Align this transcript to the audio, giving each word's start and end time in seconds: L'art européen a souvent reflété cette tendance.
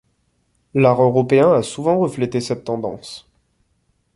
L'art 0.73 0.99
européen 1.03 1.53
a 1.53 1.61
souvent 1.61 1.99
reflété 1.99 2.41
cette 2.41 2.63
tendance. 2.63 3.29